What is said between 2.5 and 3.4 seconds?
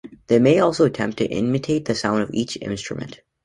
instrument.